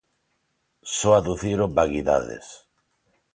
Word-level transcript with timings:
Só 0.95 1.09
aduciron 1.15 1.69
vaguidades. 1.79 2.45